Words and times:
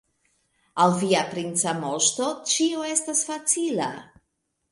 Al 0.85 0.93
via 1.01 1.19
princa 1.33 1.73
moŝto 1.83 2.31
ĉio 2.53 2.87
estas 2.95 3.23
facila. 3.27 3.91